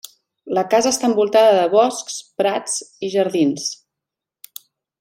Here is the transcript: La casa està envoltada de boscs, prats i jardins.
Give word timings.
La 0.57 0.61
casa 0.73 0.93
està 0.95 1.09
envoltada 1.09 1.51
de 1.57 1.67
boscs, 1.75 2.17
prats 2.41 2.79
i 3.09 3.11
jardins. 3.17 3.69